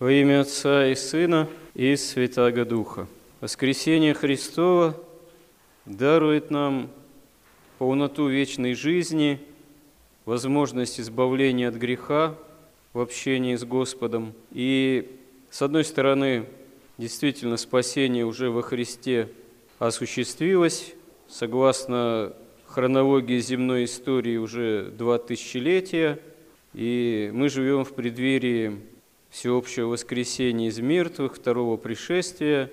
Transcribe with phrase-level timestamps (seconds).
[0.00, 3.06] Во имя Отца и Сына и Святаго Духа.
[3.40, 5.00] Воскресение Христова
[5.86, 6.90] дарует нам
[7.78, 9.38] полноту вечной жизни,
[10.24, 12.34] возможность избавления от греха
[12.92, 14.32] в общении с Господом.
[14.50, 15.16] И,
[15.48, 16.46] с одной стороны,
[16.98, 19.28] действительно спасение уже во Христе
[19.78, 20.92] осуществилось,
[21.28, 22.32] согласно
[22.66, 26.18] хронологии земной истории уже два тысячелетия,
[26.72, 28.80] и мы живем в преддверии
[29.34, 32.70] всеобщего воскресения из мертвых, второго пришествия,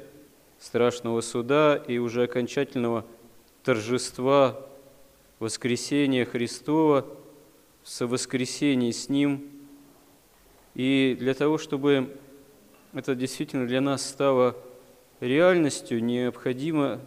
[0.59, 3.03] страшного суда и уже окончательного
[3.63, 4.63] торжества
[5.39, 7.07] воскресения Христова,
[7.83, 9.49] со воскресении с Ним.
[10.75, 12.15] И для того, чтобы
[12.93, 14.55] это действительно для нас стало
[15.19, 17.01] реальностью, необходима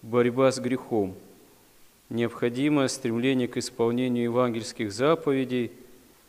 [0.00, 1.14] борьба с грехом,
[2.08, 5.70] необходимо стремление к исполнению евангельских заповедей,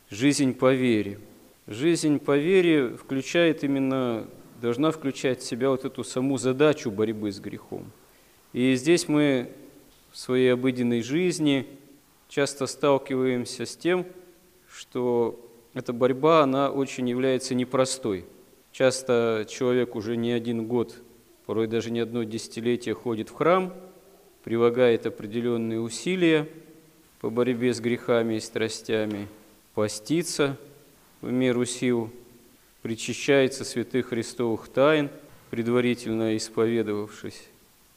[0.10, 1.18] жизнь по вере–
[1.68, 4.26] Жизнь по вере включает именно,
[4.62, 7.92] должна включать в себя вот эту саму задачу борьбы с грехом.
[8.54, 9.52] И здесь мы
[10.14, 11.68] в своей обыденной жизни
[12.30, 14.06] часто сталкиваемся с тем,
[14.72, 18.24] что эта борьба, она очень является непростой.
[18.72, 20.96] Часто человек уже не один год,
[21.46, 23.74] порой даже не одно десятилетие ходит в храм,
[24.46, 26.48] прилагает определенные усилия
[27.20, 29.28] по борьбе с грехами и страстями,
[29.74, 30.56] постится–
[31.22, 32.10] в меру сил,
[32.82, 35.10] причащается святых христовых тайн,
[35.50, 37.48] предварительно исповедовавшись.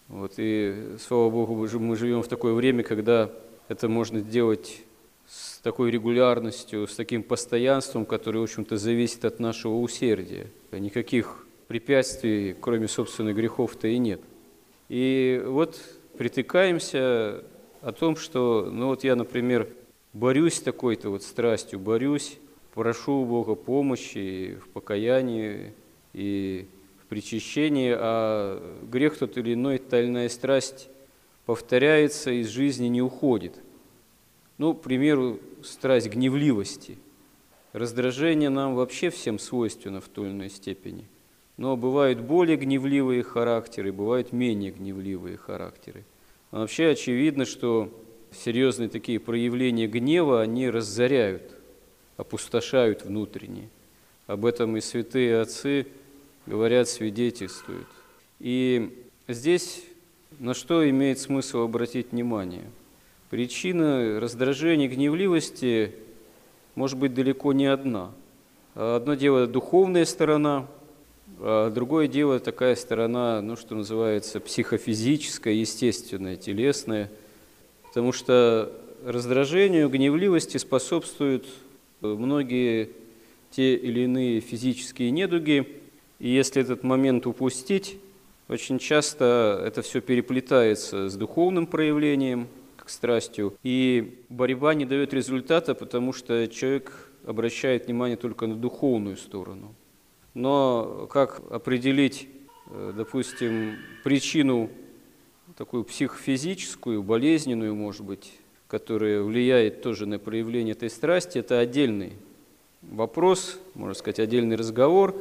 [0.09, 3.31] Вот, и, слава Богу, мы живем в такое время, когда
[3.69, 4.83] это можно делать
[5.29, 10.49] с такой регулярностью, с таким постоянством, которое, в общем-то, зависит от нашего усердия.
[10.73, 14.21] Никаких препятствий, кроме собственных грехов-то и нет.
[14.89, 15.81] И вот
[16.19, 17.45] притыкаемся
[17.81, 19.69] о том, что, ну вот я, например,
[20.13, 22.39] борюсь такой-то вот страстью, борюсь,
[22.75, 25.73] прошу у Бога помощи в покаянии
[26.13, 26.67] и
[27.03, 30.89] в причащении, а грех тот или иной, тайная страсть
[31.47, 33.59] повторяется, из жизни не уходит.
[34.59, 36.99] Ну, к примеру, страсть гневливости.
[37.73, 41.07] Раздражение нам вообще всем свойственно в той или иной степени.
[41.57, 46.05] Но бывают более гневливые характеры, бывают менее гневливые характеры.
[46.51, 47.93] Вообще очевидно, что
[48.33, 51.55] серьезные такие проявления гнева, они разоряют–
[52.21, 53.69] опустошают внутренне.
[54.27, 55.87] Об этом и святые отцы
[56.47, 57.89] говорят, свидетельствуют.
[58.39, 59.83] И здесь
[60.39, 62.65] на что имеет смысл обратить внимание?
[63.31, 65.95] Причина раздражения, гневливости
[66.75, 68.13] может быть далеко не одна.
[68.75, 70.67] Одно дело– духовная сторона,
[71.39, 77.11] а другое дело– такая сторона, ну, что называется, психофизическая, естественная, телесная.
[77.89, 78.73] Потому что
[79.05, 81.47] раздражению, гневливости способствуют
[82.01, 82.91] многие
[83.51, 85.67] те или иные физические недуги,
[86.19, 87.99] и если этот момент упустить,
[88.49, 95.75] очень часто это все переплетается с духовным проявлением, как страстью, и борьба не дает результата,
[95.75, 99.75] потому что человек обращает внимание только на духовную сторону.
[100.35, 102.29] Но как определить,
[102.71, 104.71] э, допустим, причину
[105.57, 108.33] такую психофизическую, болезненную, может быть,
[108.71, 112.13] которая влияет тоже на проявление этой страсти, это отдельный
[112.83, 115.15] вопрос, можно сказать, отдельный разговор.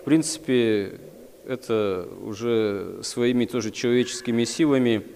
[0.00, 0.98] В принципе,
[1.46, 5.06] это уже своими тоже человеческими силами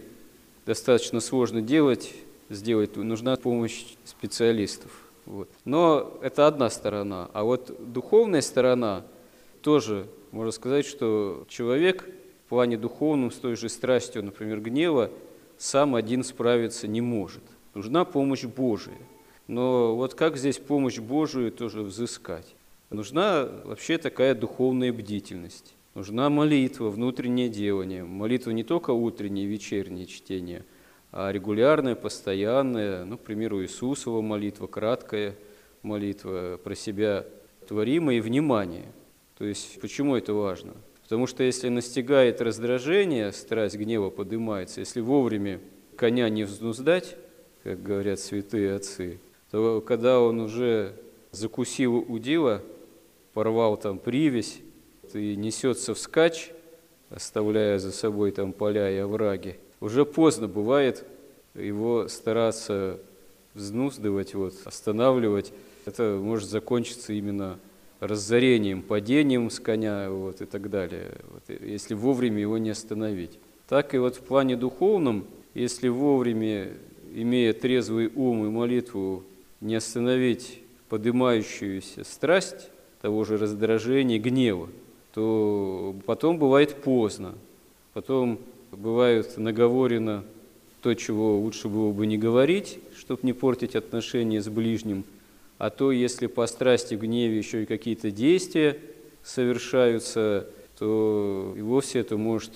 [0.66, 2.14] достаточно сложно делать,
[2.48, 4.92] сделать, нужна помощь специалистов.
[5.26, 5.48] Вот.
[5.64, 7.28] Но это одна сторона.
[7.32, 9.04] А вот духовная сторона
[9.62, 12.08] тоже, можно сказать, что человек
[12.46, 15.10] в плане духовном с той же страстью, например, гнева,
[15.62, 17.44] сам один справиться не может.
[17.74, 18.98] Нужна помощь Божия.
[19.46, 22.56] Но вот как здесь помощь Божию тоже взыскать?
[22.90, 25.74] Нужна вообще такая духовная бдительность.
[25.94, 28.02] Нужна молитва, внутреннее делание.
[28.02, 30.64] Молитва не только утреннее и вечернее чтение,
[31.12, 35.36] а регулярная, постоянная, ну, к примеру, Иисусова молитва, краткая
[35.82, 37.24] молитва про себя
[37.68, 38.90] творимое и внимание.
[39.38, 40.72] То есть почему это важно?
[41.12, 45.60] Потому что если настигает раздражение, страсть гнева поднимается, если вовремя
[45.94, 47.16] коня не взнуздать,
[47.64, 49.20] как говорят святые отцы,
[49.50, 50.94] то когда он уже
[51.30, 52.62] закусил удила,
[53.34, 54.60] порвал там привязь
[55.12, 56.50] и несется вскачь,
[57.10, 61.04] оставляя за собой там поля и овраги, уже поздно бывает
[61.52, 62.98] его стараться
[63.52, 65.52] взнуздывать, вот, останавливать.
[65.84, 67.58] Это может закончиться именно
[68.02, 73.38] разорением, падением с коня вот, и так далее, вот, если вовремя его не остановить.
[73.68, 76.68] Так и вот в плане духовном, если вовремя,
[77.14, 79.22] имея трезвый ум и молитву,
[79.60, 80.58] не остановить
[80.88, 82.68] поднимающуюся страсть,
[83.00, 84.68] того же раздражения, гнева,
[85.14, 87.34] то потом бывает поздно.
[87.94, 88.40] Потом
[88.72, 90.24] бывает наговорено
[90.82, 95.04] то, чего лучше было бы не говорить, чтобы не портить отношения с ближним.
[95.62, 98.80] А то, если по страсти, гневе еще и какие-то действия
[99.22, 102.50] совершаются, то и вовсе это может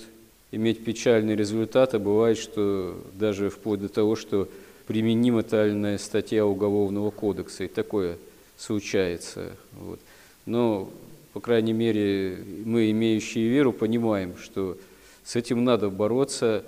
[0.51, 4.49] иметь печальный результат, а бывает, что даже вплоть до того, что
[4.89, 8.19] применима тальная статья Уголовного кодекса, и такое
[8.57, 9.53] случается.
[9.79, 10.01] Вот.
[10.45, 10.91] Но,
[11.33, 14.77] по крайней мере, мы, имеющие веру, понимаем, что
[15.23, 16.65] с этим надо бороться,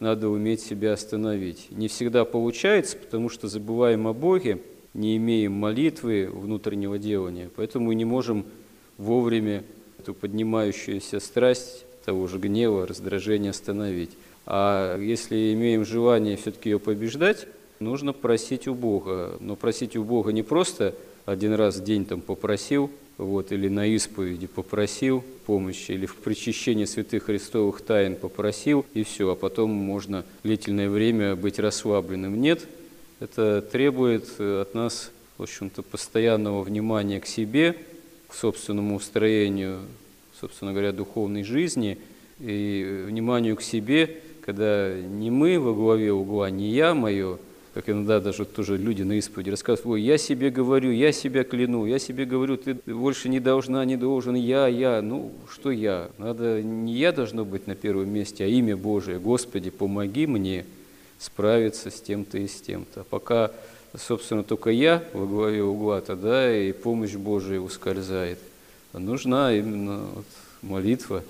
[0.00, 1.66] надо уметь себя остановить.
[1.70, 4.58] Не всегда получается, потому что забываем о Боге,
[4.94, 8.44] не имеем молитвы, внутреннего делания, поэтому не можем
[8.98, 9.64] вовремя
[9.98, 14.10] эту поднимающуюся страсть того же гнева, раздражения остановить.
[14.44, 17.46] А если имеем желание все-таки ее побеждать,
[17.78, 19.36] нужно просить у Бога.
[19.40, 20.94] Но просить у Бога не просто
[21.24, 26.84] один раз в день там попросил, вот, или на исповеди попросил помощи, или в причащении
[26.84, 32.40] святых христовых тайн попросил, и все, а потом можно длительное время быть расслабленным.
[32.40, 32.66] Нет,
[33.22, 37.76] это требует от нас, в общем-то, постоянного внимания к себе,
[38.28, 39.80] к собственному устроению
[40.42, 41.98] собственно говоря, духовной жизни
[42.40, 47.38] и вниманию к себе, когда не мы во главе угла, не я мое,
[47.74, 51.86] как иногда даже тоже люди на исповеди рассказывают, ой, я себе говорю, я себя кляну,
[51.86, 55.00] я себе говорю, ты больше не должна, не должен, я, я.
[55.00, 56.10] Ну, что я?
[56.18, 59.20] Надо, не я должно быть на первом месте, а имя Божие.
[59.20, 60.66] Господи, помоги мне
[61.22, 63.00] справиться с тем-то и с тем-то.
[63.00, 63.50] А пока,
[63.96, 68.38] собственно, только я во главе угла, тогда и помощь Божия ускользает
[68.98, 70.26] нужна именно вот
[70.62, 71.24] молитва,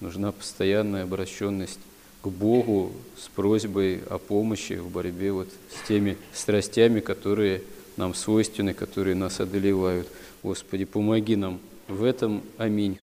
[0.00, 1.80] нужна постоянная обращенность
[2.22, 7.62] к Богу с просьбой о помощи в борьбе вот с теми страстями, которые
[7.96, 10.08] нам свойственны, которые нас одолевают.
[10.42, 12.42] Господи, помоги нам в этом.
[12.58, 12.94] Аминь.